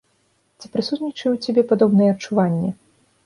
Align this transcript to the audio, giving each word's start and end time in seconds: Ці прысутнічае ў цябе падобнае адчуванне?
Ці 0.61 0.69
прысутнічае 0.77 1.29
ў 1.33 1.37
цябе 1.45 1.61
падобнае 1.73 2.09
адчуванне? 2.13 2.69